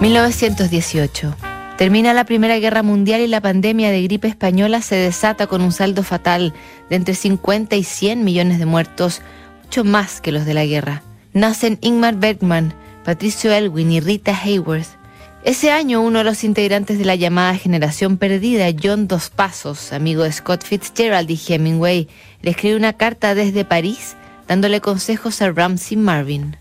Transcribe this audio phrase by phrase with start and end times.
[0.00, 1.34] 1918.
[1.78, 5.72] Termina la Primera Guerra Mundial y la pandemia de gripe española se desata con un
[5.72, 6.52] saldo fatal
[6.90, 9.22] de entre 50 y 100 millones de muertos,
[9.64, 11.02] mucho más que los de la guerra.
[11.32, 12.74] Nacen Ingmar Bergman,
[13.04, 14.98] Patricio Elwin y Rita Hayworth.
[15.44, 20.24] Ese año uno de los integrantes de la llamada generación perdida, John Dos Pasos, amigo
[20.24, 22.08] de Scott Fitzgerald y Hemingway,
[22.42, 24.16] le escribe una carta desde París
[24.46, 26.56] dándole consejos a Ramsey Marvin.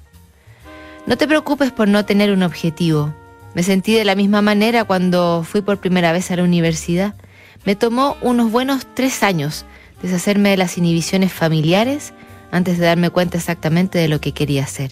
[1.06, 3.14] No te preocupes por no tener un objetivo.
[3.56, 7.16] Me sentí de la misma manera cuando fui por primera vez a la universidad.
[7.64, 9.66] Me tomó unos buenos tres años
[10.02, 12.14] deshacerme de las inhibiciones familiares
[12.52, 14.92] antes de darme cuenta exactamente de lo que quería hacer.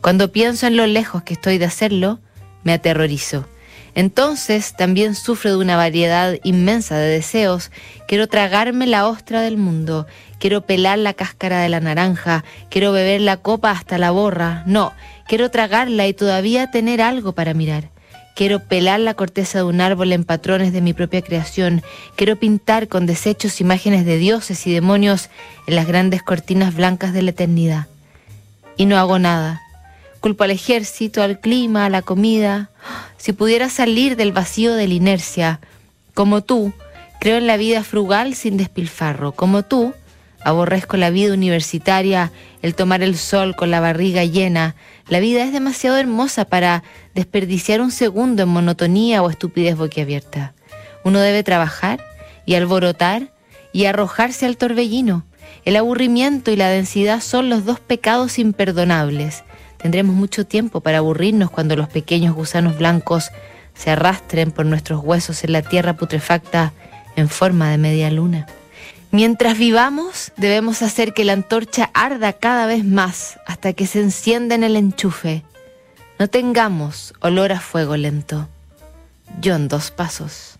[0.00, 2.18] Cuando pienso en lo lejos que estoy de hacerlo,
[2.64, 3.46] me aterrorizo.
[3.94, 7.70] Entonces también sufro de una variedad inmensa de deseos.
[8.08, 10.08] Quiero tragarme la ostra del mundo,
[10.40, 14.64] quiero pelar la cáscara de la naranja, quiero beber la copa hasta la borra.
[14.66, 14.92] No,
[15.28, 17.91] quiero tragarla y todavía tener algo para mirar.
[18.34, 21.82] Quiero pelar la corteza de un árbol en patrones de mi propia creación.
[22.16, 25.28] Quiero pintar con desechos imágenes de dioses y demonios
[25.66, 27.86] en las grandes cortinas blancas de la eternidad.
[28.76, 29.60] Y no hago nada.
[30.20, 32.70] Culpo al ejército, al clima, a la comida.
[33.18, 35.60] Si pudiera salir del vacío de la inercia,
[36.14, 36.72] como tú,
[37.20, 39.32] creo en la vida frugal sin despilfarro.
[39.32, 39.92] Como tú,
[40.44, 44.74] aborrezco la vida universitaria, el tomar el sol con la barriga llena.
[45.08, 46.82] La vida es demasiado hermosa para
[47.14, 50.54] desperdiciar un segundo en monotonía o estupidez boquiabierta.
[51.04, 52.04] Uno debe trabajar
[52.46, 53.32] y alborotar
[53.72, 55.24] y arrojarse al torbellino.
[55.64, 59.44] El aburrimiento y la densidad son los dos pecados imperdonables.
[59.78, 63.30] Tendremos mucho tiempo para aburrirnos cuando los pequeños gusanos blancos
[63.74, 66.72] se arrastren por nuestros huesos en la tierra putrefacta
[67.16, 68.46] en forma de media luna.
[69.12, 74.54] Mientras vivamos, debemos hacer que la antorcha arda cada vez más hasta que se encienda
[74.54, 75.44] en el enchufe.
[76.18, 78.48] No tengamos olor a fuego lento.
[79.44, 80.58] John Dos Pasos.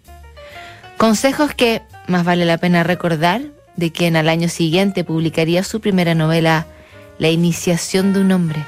[0.98, 3.40] Consejos que más vale la pena recordar
[3.76, 6.66] de quien al año siguiente publicaría su primera novela,
[7.18, 8.62] La iniciación de un hombre.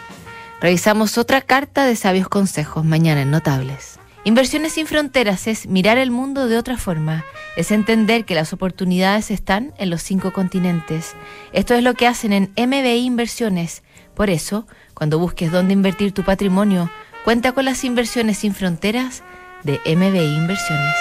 [0.62, 3.98] Revisamos otra carta de sabios consejos mañana en Notables.
[4.26, 7.26] Inversiones sin fronteras es mirar el mundo de otra forma,
[7.56, 11.14] es entender que las oportunidades están en los cinco continentes.
[11.52, 13.82] Esto es lo que hacen en MBI Inversiones.
[14.14, 16.90] Por eso, cuando busques dónde invertir tu patrimonio,
[17.22, 19.22] cuenta con las inversiones sin fronteras
[19.62, 20.94] de MBI Inversiones.